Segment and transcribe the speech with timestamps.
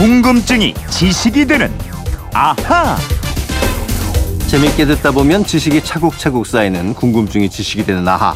[0.00, 1.70] 궁금증이 지식이 되는
[2.32, 2.96] 아하.
[4.48, 8.34] 재밌게 듣다 보면 지식이 차곡차곡 쌓이는 궁금증이 지식이 되는 아하.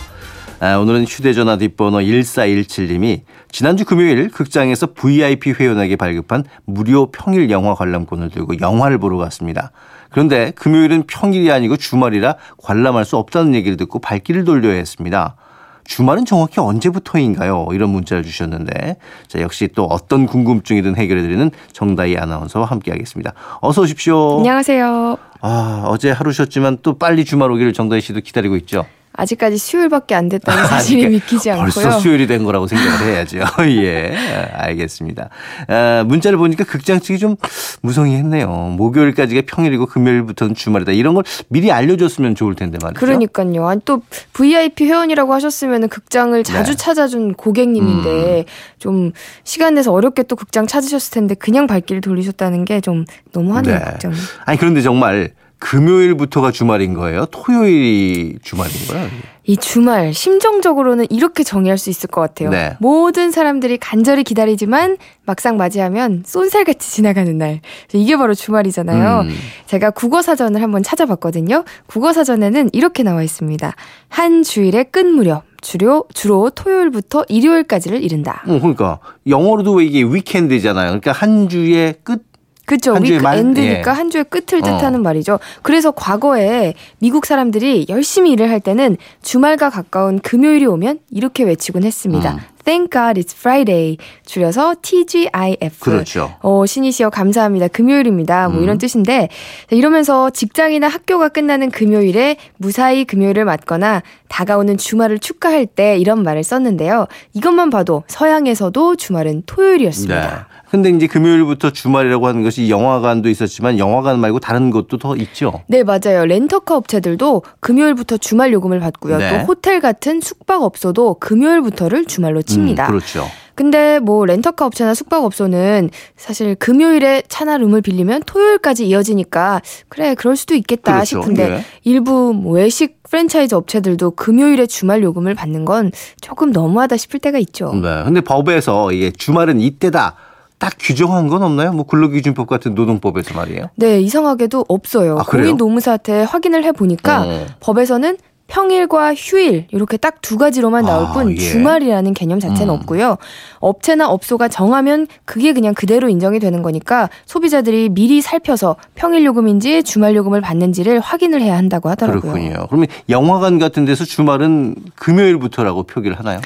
[0.60, 8.28] 아, 오늘은 휴대전화 뒷번호 1417님이 지난주 금요일 극장에서 VIP 회원에게 발급한 무료 평일 영화 관람권을
[8.28, 9.72] 들고 영화를 보러 갔습니다.
[10.10, 15.36] 그런데 금요일은 평일이 아니고 주말이라 관람할 수 없다는 얘기를 듣고 발길을 돌려야 했습니다.
[15.84, 17.68] 주말은 정확히 언제부터인가요?
[17.72, 18.96] 이런 문자를 주셨는데
[19.28, 23.32] 자 역시 또 어떤 궁금증이든 해결해드리는 정다희 아나운서와 함께하겠습니다.
[23.60, 24.38] 어서 오십시오.
[24.38, 25.16] 안녕하세요.
[25.40, 28.86] 아 어제 하루 쉬었지만 또 빨리 주말 오기를 정다희 씨도 기다리고 있죠.
[29.16, 31.70] 아직까지 수요일밖에 안 됐다는 사실이 믿기지 않고요.
[31.72, 33.40] 벌써 수요일이 된 거라고 생각을 해야죠.
[33.82, 34.14] 예,
[34.52, 35.30] 알겠습니다.
[35.68, 37.36] 아, 문자를 보니까 극장 측이 좀
[37.82, 38.48] 무성의했네요.
[38.76, 40.92] 목요일까지가 평일이고 금요일부터는 주말이다.
[40.92, 43.00] 이런 걸 미리 알려줬으면 좋을 텐데 말이죠.
[43.00, 43.66] 그러니까요.
[43.66, 46.76] 아니, 또 VIP 회원이라고 하셨으면 극장을 자주 네.
[46.76, 48.44] 찾아준 고객님인데 음.
[48.78, 49.12] 좀
[49.44, 53.78] 시간 내서 어렵게 또 극장 찾으셨을 텐데 그냥 발길을 돌리셨다는 게 좀 너무하네요.
[53.78, 53.84] 네.
[53.92, 54.12] 극장.
[54.44, 55.30] 아니 그런데 정말
[55.64, 57.24] 금요일부터가 주말인 거예요?
[57.26, 59.08] 토요일이 주말인 거예요?
[59.46, 62.50] 이 주말 심정적으로는 이렇게 정의할 수 있을 것 같아요.
[62.50, 62.76] 네.
[62.80, 67.60] 모든 사람들이 간절히 기다리지만 막상 맞이하면 쏜살같이 지나가는 날.
[67.94, 69.20] 이게 바로 주말이잖아요.
[69.22, 69.30] 음.
[69.66, 71.64] 제가 국어 사전을 한번 찾아봤거든요.
[71.86, 73.74] 국어 사전에는 이렇게 나와 있습니다.
[74.08, 75.44] 한 주일의 끝 무렵.
[75.62, 78.42] 주로 주로 토요일부터 일요일까지를 이른다.
[78.46, 80.88] 어, 그러니까 영어로도 왜 이게 위켄드잖아요.
[80.88, 82.22] 그러니까 한 주의 끝
[82.64, 82.94] 그쵸.
[82.94, 83.38] 한 주의 위크 말?
[83.38, 83.94] 엔드니까 예.
[83.96, 84.62] 한 주의 끝을 어.
[84.62, 85.38] 뜻하는 말이죠.
[85.62, 92.34] 그래서 과거에 미국 사람들이 열심히 일을 할 때는 주말과 가까운 금요일이 오면 이렇게 외치곤 했습니다.
[92.34, 92.38] 음.
[92.64, 93.98] Thank God it's Friday.
[94.24, 95.80] 줄여서 TGIF.
[95.80, 96.34] 그렇죠.
[96.40, 97.68] 어, 신이시여 감사합니다.
[97.68, 98.48] 금요일입니다.
[98.48, 98.64] 뭐 음.
[98.64, 99.28] 이런 뜻인데
[99.68, 104.02] 자, 이러면서 직장이나 학교가 끝나는 금요일에 무사히 금요일을 맞거나
[104.34, 107.06] 다가오는 주말을 축하할 때 이런 말을 썼는데요.
[107.34, 110.20] 이것만 봐도 서양에서도 주말은 토요일이었습니다.
[110.20, 110.54] 네.
[110.72, 115.62] 근데 이제 금요일부터 주말이라고 하는 것이 영화관도 있었지만 영화관 말고 다른 것도 더 있죠.
[115.68, 116.26] 네, 맞아요.
[116.26, 119.18] 렌터카 업체들도 금요일부터 주말 요금을 받고요.
[119.18, 119.30] 네.
[119.30, 122.86] 또 호텔 같은 숙박업소도 금요일부터를 주말로 칩니다.
[122.86, 123.28] 음, 그렇죠.
[123.54, 130.54] 근데 뭐 렌터카 업체나 숙박업소는 사실 금요일에 차나 룸을 빌리면 토요일까지 이어지니까 그래 그럴 수도
[130.54, 131.22] 있겠다 그렇죠.
[131.22, 131.64] 싶은데 네.
[131.84, 137.72] 일부 뭐 외식 프랜차이즈 업체들도 금요일에 주말 요금을 받는 건 조금 너무하다 싶을 때가 있죠.
[137.74, 138.02] 네.
[138.04, 140.16] 근데 법에서 이게 주말은 이때다.
[140.58, 141.72] 딱 규정한 건 없나요?
[141.72, 143.70] 뭐 근로기준법 같은 노동법에서 말이에요.
[143.76, 145.18] 네, 이상하게도 없어요.
[145.18, 145.46] 아, 그래요?
[145.46, 147.46] 공인노무사한테 확인을 해 보니까 어.
[147.60, 148.16] 법에서는
[148.46, 151.36] 평일과 휴일 이렇게 딱 두 가지로만 나올 아, 뿐 예.
[151.36, 152.78] 주말이라는 개념 자체는 음.
[152.80, 153.18] 없고요.
[153.58, 160.16] 업체나 업소가 정하면 그게 그냥 그대로 인정이 되는 거니까 소비자들이 미리 살펴서 평일 요금인지 주말
[160.16, 162.32] 요금을 받는지를 확인을 해야 한다고 하더라고요.
[162.32, 162.66] 그렇군요.
[162.68, 166.40] 그러면 영화관 같은 데서 주말은 금요일부터라고 표기를 하나요?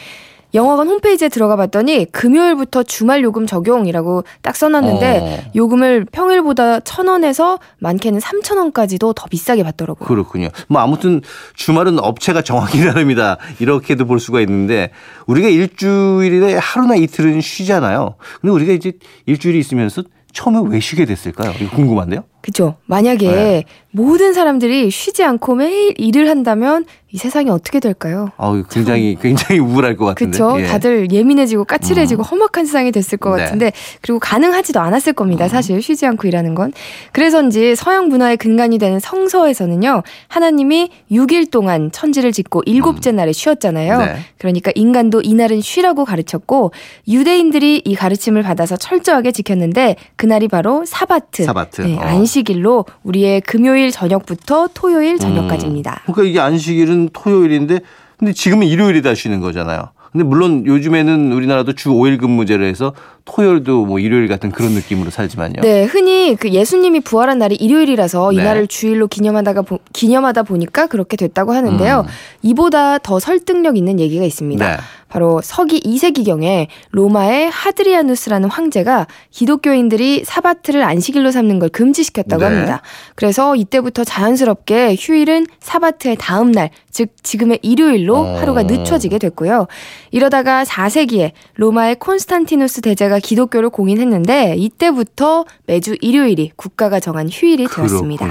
[0.55, 5.51] 영화관 홈페이지에 들어가 봤더니 금요일부터 주말 요금 적용이라고 딱 써놨는데 어.
[5.55, 10.07] 요금을 평일보다 천 원에서 많게는 삼천 원까지도 더 비싸게 받더라고요.
[10.07, 10.49] 그렇군요.
[10.69, 11.21] 뭐 아무튼
[11.55, 13.39] 주말은 업체가 정하기 나름이다.
[13.61, 14.91] 이렇게도 볼 수가 있는데
[15.27, 18.15] 우리가 일주일에 하루나 이틀은 쉬잖아요.
[18.41, 18.93] 근데 우리가 이제
[19.27, 21.53] 일주일이 있으면서 처음에 왜 쉬게 됐을까요?
[21.61, 22.25] 이거 궁금한데요.
[22.49, 22.77] 그죠.
[22.87, 23.65] 만약에 네.
[23.91, 28.31] 모든 사람들이 쉬지 않고 매일 일을 한다면 이 세상이 어떻게 될까요?
[28.37, 30.33] 아, 굉장히 굉장히 우울할 것 같은데.
[30.33, 30.57] 그쵸.
[30.61, 30.67] 예.
[30.67, 32.25] 다들 예민해지고 까칠해지고 음.
[32.25, 33.45] 험악한 세상이 됐을 것 네.
[33.45, 33.73] 같은데
[34.03, 35.49] 그리고 가능하지도 않았을 겁니다.
[35.49, 36.73] 사실 쉬지 않고 일하는 건.
[37.13, 40.03] 그래서인지 서양 문화의 근간이 되는 성서에서는요.
[40.29, 43.95] 하나님이 6일 동안 천지를 짓고 일곱째 날에 쉬었잖아요.
[43.95, 43.99] 음.
[44.07, 44.17] 네.
[44.39, 46.73] 그러니까 인간도 이날은 쉬라고 가르쳤고
[47.09, 51.45] 유대인들이 이 가르침을 받아서 철저하게 지켰는데 그날이 바로 사바트.
[51.45, 51.83] 사바트.
[51.83, 52.01] 네, 어.
[52.38, 56.03] 안식일로 우리의 금요일 저녁부터 토요일 저녁까지입니다.
[56.06, 57.81] 그러니까 이게 안식일은 토요일인데
[58.19, 59.91] 근데 지금은 일요일이다 쉬는 거잖아요.
[60.12, 62.94] 근데 물론 요즘에는 우리나라도 주 5일 근무제로 해서
[63.39, 65.61] 토요일도 뭐 일요일 같은 그런 느낌으로 살지만요.
[65.62, 68.37] 네, 흔히 그 예수님이 부활한 날이 일요일이라서 네.
[68.41, 72.00] 이날을 주일로 기념하다가 보- 기념하다 보니까 그렇게 됐다고 하는데요.
[72.00, 72.11] 음.
[72.43, 74.67] 이보다 더 설득력 있는 얘기가 있습니다.
[74.69, 74.77] 네.
[75.09, 82.49] 바로 서기 2세기경에 로마의 하드리아누스라는 황제가 기독교인들이 사바트를 안식일로 삼는 걸 금지시켰다고 네.
[82.55, 82.82] 합니다.
[83.14, 88.37] 그래서 이때부터 자연스럽게 휴일은 사바트의 다음 날, 즉 지금의 일요일로 어.
[88.38, 89.67] 하루가 늦춰지게 됐고요.
[90.11, 98.26] 이러다가 4세기에 로마의 콘스탄티누스 대제가 기독교를 공인했는데 이때부터 매주 일요일이 국가가 정한 휴일이 되었습니다.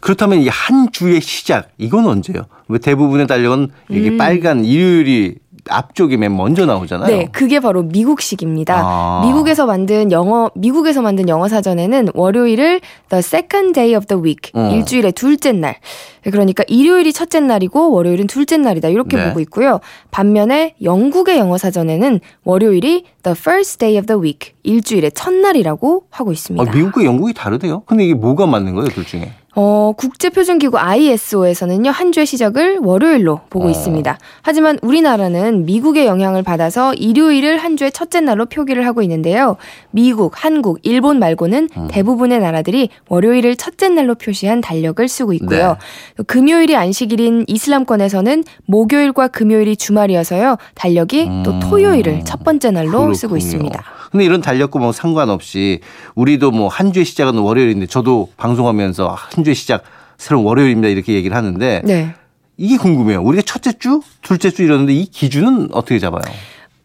[0.00, 2.46] 그렇다면 이 한 주의 시작 이건 언제요?
[2.68, 4.16] 왜 대부분의 달력은 이게 음.
[4.18, 5.36] 빨간 일요일이
[5.68, 7.06] 앞쪽에 맨 먼저 나오잖아요.
[7.06, 8.80] 네, 그게 바로 미국식입니다.
[8.84, 9.22] 아.
[9.24, 14.70] 미국에서 만든 영어 미국에서 만든 영어 사전에는 월요일을 the second day of the week 어.
[14.72, 15.76] 일주일의 둘째 날.
[16.22, 19.28] 그러니까 일요일이 첫째 날이고 월요일은 둘째 날이다 이렇게 네.
[19.28, 19.80] 보고 있고요.
[20.10, 26.70] 반면에 영국의 영어 사전에는 월요일이 the first day of the week 일주일의 첫날이라고 하고 있습니다.
[26.70, 27.82] 아, 미국과 영국이 다르대요.
[27.86, 29.32] 근데 이게 뭐가 맞는 거예요, 둘 중에?
[29.56, 33.70] 어, 국제표준기구 ISO에서는요, 한 주의 시작을 월요일로 보고 어.
[33.70, 34.18] 있습니다.
[34.42, 39.56] 하지만 우리나라는 미국의 영향을 받아서 일요일을 한 주의 첫째 날로 표기를 하고 있는데요.
[39.90, 41.88] 미국, 한국, 일본 말고는 음.
[41.88, 45.76] 대부분의 나라들이 월요일을 첫째 날로 표시한 달력을 쓰고 있고요.
[46.16, 46.24] 네.
[46.26, 51.60] 금요일이 안식일인 이슬람권에서는 목요일과 금요일이 주말이어서요, 달력이 또 음.
[51.60, 53.36] 토요일을 첫 번째 날로 쓰고 그렇군요.
[53.36, 53.84] 있습니다.
[54.14, 55.80] 근데 이런 달력과 뭐 상관없이
[56.14, 59.82] 우리도 뭐 한 주의 시작은 월요일인데 저도 방송하면서 한 주의 시작
[60.18, 62.14] 새로운 월요일입니다 이렇게 얘기를 하는데 네.
[62.56, 63.20] 이게 궁금해요.
[63.22, 66.22] 우리가 첫째 주, 둘째 주 이러는데 이 기준은 어떻게 잡아요?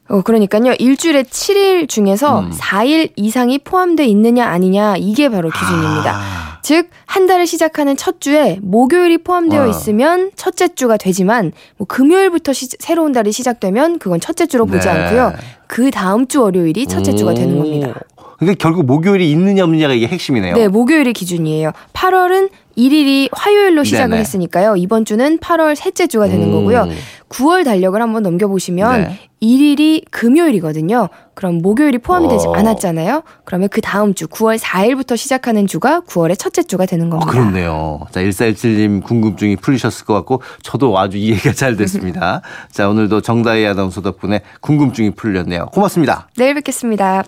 [0.09, 0.73] 어, 그러니까요.
[0.79, 2.51] 일주일에 7일 중에서 음.
[2.51, 6.11] 4일 이상이 포함되어 있느냐 아니냐 이게 바로 기준입니다.
[6.15, 9.67] 아, 즉, 한 달을 시작하는 첫 주에 목요일이 포함되어 어.
[9.67, 14.93] 있으면 첫째 주가 되지만 뭐 금요일부터 시- 새로운 달이 시작되면 그건 첫째 주로 보지 네.
[14.93, 15.33] 않고요.
[15.67, 17.59] 그 다음 주 월요일이 첫째 주가 되는 오.
[17.63, 17.93] 겁니다.
[18.39, 20.55] 그러니까 결국 목요일이 있느냐 없느냐가 이게 핵심이네요.
[20.55, 21.71] 네, 목요일이 기준이에요.
[21.93, 24.21] 8월은 1일이 화요일로 시작을 네네.
[24.21, 24.75] 했으니까요.
[24.77, 26.51] 이번 주는 8월 셋째 주가 되는 음.
[26.53, 26.87] 거고요.
[27.29, 29.29] 9월 달력을 한번 넘겨보시면 네.
[29.41, 31.09] 1일이 금요일이거든요.
[31.33, 32.53] 그럼 목요일이 포함이 되지 어.
[32.53, 33.23] 않았잖아요.
[33.45, 37.31] 그러면 그 다음 주 9월 4일부터 시작하는 주가 9월의 첫째 주가 되는 아, 겁니다.
[37.31, 38.01] 그렇네요.
[38.11, 42.41] 자, 1417님 궁금증이 풀리셨을 것 같고 저도 아주 이해가 잘 됐습니다.
[42.71, 45.67] 자, 오늘도 정다희 아나운서 덕분에 궁금증이 풀렸네요.
[45.67, 46.27] 고맙습니다.
[46.35, 47.23] 내일 뵙겠습니다.